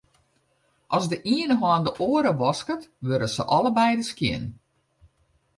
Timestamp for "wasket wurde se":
2.41-3.43